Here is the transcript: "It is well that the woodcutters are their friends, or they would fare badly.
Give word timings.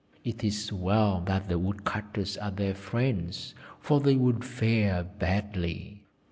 "It 0.23 0.43
is 0.43 0.73
well 0.73 1.21
that 1.27 1.47
the 1.47 1.59
woodcutters 1.59 2.35
are 2.37 2.49
their 2.49 2.73
friends, 2.73 3.53
or 3.87 3.99
they 3.99 4.15
would 4.15 4.43
fare 4.43 5.03
badly. 5.03 6.01